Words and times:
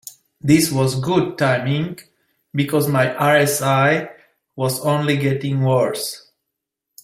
This 0.41 0.71
was 0.71 0.99
good 0.99 1.37
timing, 1.37 1.99
because 2.55 2.87
my 2.87 3.05
RSI 3.09 4.09
was 4.55 4.79
only 4.83 5.15
getting 5.15 5.61
worse. 5.63 6.31